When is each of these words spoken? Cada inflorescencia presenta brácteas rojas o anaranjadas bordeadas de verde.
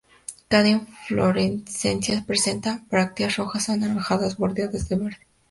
Cada 0.47 0.67
inflorescencia 0.67 2.23
presenta 2.25 2.83
brácteas 2.89 3.37
rojas 3.37 3.69
o 3.69 3.73
anaranjadas 3.73 4.35
bordeadas 4.35 4.89
de 4.89 4.95
verde. 4.95 5.27